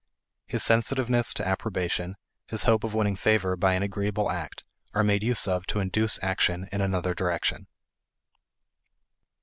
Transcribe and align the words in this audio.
His 0.47 0.63
sensitiveness 0.63 1.31
to 1.35 1.47
approbation, 1.47 2.15
his 2.47 2.63
hope 2.63 2.83
of 2.83 2.95
winning 2.95 3.15
favor 3.15 3.55
by 3.55 3.75
an 3.75 3.83
agreeable 3.83 4.31
act, 4.31 4.63
are 4.95 5.03
made 5.03 5.21
use 5.21 5.47
of 5.47 5.67
to 5.67 5.79
induce 5.79 6.17
action 6.23 6.67
in 6.71 6.81
another 6.81 7.13
direction. 7.13 7.67